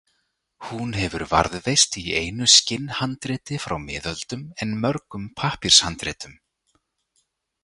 [0.67, 6.33] Hún hefur varðveist í einu skinnhandriti frá miðöldum en mörgum pappírshandritum.